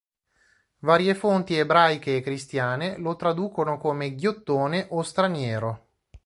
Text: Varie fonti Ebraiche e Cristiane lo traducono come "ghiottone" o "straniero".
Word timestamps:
Varie 0.79 1.13
fonti 1.13 1.55
Ebraiche 1.55 2.15
e 2.15 2.21
Cristiane 2.21 2.97
lo 2.97 3.15
traducono 3.15 3.77
come 3.77 4.15
"ghiottone" 4.15 4.87
o 4.89 5.03
"straniero". 5.03 5.89